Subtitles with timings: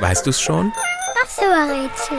[0.00, 0.72] Weißt du's schon?
[1.22, 2.18] Ach so, Rätsel.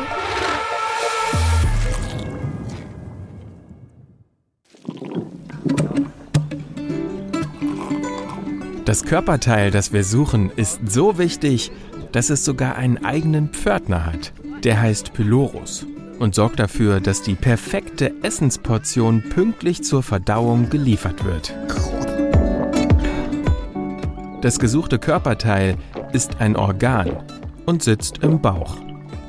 [8.86, 11.72] Das Körperteil, das wir suchen, ist so wichtig,
[12.12, 14.32] dass es sogar einen eigenen Pförtner hat.
[14.64, 15.86] Der heißt Pylorus
[16.20, 21.54] und sorgt dafür, dass die perfekte Essensportion pünktlich zur Verdauung geliefert wird.
[24.42, 25.78] Das gesuchte Körperteil
[26.14, 27.18] ist ein Organ
[27.66, 28.78] und sitzt im Bauch.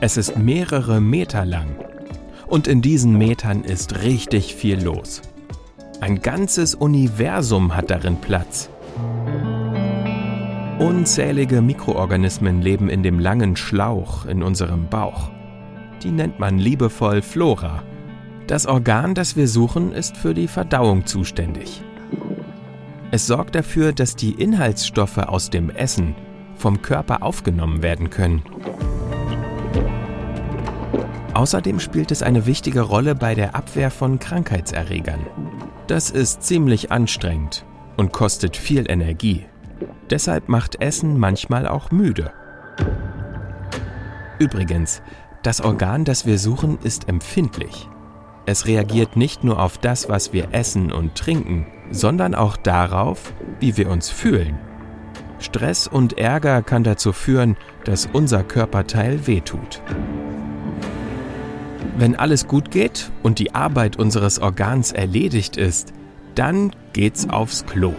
[0.01, 1.69] Es ist mehrere Meter lang.
[2.47, 5.23] Und in diesen Metern ist richtig viel los.
[6.01, 8.69] Ein ganzes Universum hat darin Platz.
[10.79, 15.31] Unzählige Mikroorganismen leben in dem langen Schlauch in unserem Bauch.
[16.03, 17.83] Die nennt man liebevoll Flora.
[18.47, 21.83] Das Organ, das wir suchen, ist für die Verdauung zuständig.
[23.11, 26.15] Es sorgt dafür, dass die Inhaltsstoffe aus dem Essen
[26.57, 28.43] vom Körper aufgenommen werden können.
[31.35, 35.21] Außerdem spielt es eine wichtige Rolle bei der Abwehr von Krankheitserregern.
[35.87, 39.45] Das ist ziemlich anstrengend und kostet viel Energie.
[40.09, 42.33] Deshalb macht Essen manchmal auch müde.
[44.39, 45.03] Übrigens,
[45.43, 47.89] das Organ, das wir suchen, ist empfindlich.
[48.47, 53.77] Es reagiert nicht nur auf das, was wir essen und trinken, sondern auch darauf, wie
[53.77, 54.59] wir uns fühlen.
[55.39, 59.83] Stress und Ärger kann dazu führen, dass unser Körperteil wehtut.
[61.99, 65.93] Wenn alles gut geht und die Arbeit unseres Organs erledigt ist,
[66.35, 67.95] dann geht's aufs Klo.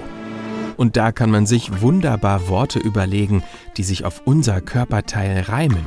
[0.77, 3.43] Und da kann man sich wunderbar Worte überlegen,
[3.77, 5.85] die sich auf unser Körperteil reimen.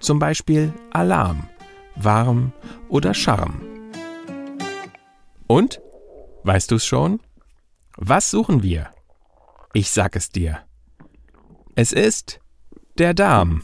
[0.00, 1.48] Zum Beispiel Alarm,
[1.94, 2.52] warm
[2.88, 3.60] oder Charme.
[5.46, 5.80] Und?
[6.42, 7.20] Weißt du's schon?
[7.96, 8.88] Was suchen wir?
[9.72, 10.60] Ich sag es dir.
[11.76, 12.38] Es ist
[12.98, 13.62] der Darm.